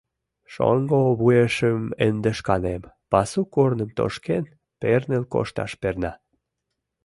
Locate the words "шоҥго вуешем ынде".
0.53-2.31